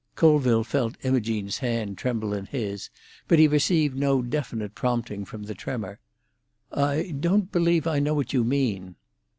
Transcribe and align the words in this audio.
Colville 0.15 0.63
felt 0.63 0.95
Imogene's 1.05 1.59
hand 1.59 1.95
tremble 1.95 2.33
in 2.33 2.47
his, 2.47 2.89
but 3.27 3.37
he 3.37 3.47
received 3.47 3.95
no 3.95 4.23
definite 4.23 4.73
prompting 4.73 5.25
from 5.25 5.43
the 5.43 5.53
tremor. 5.53 5.99
"I 6.71 7.11
don't 7.19 7.51
believe 7.51 7.85
I 7.85 7.99
know 7.99 8.15
what 8.15 8.33
you 8.33 8.43
mean." 8.43 8.95